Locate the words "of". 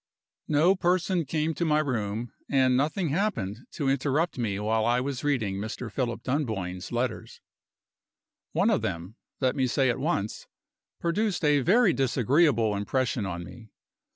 8.71-8.81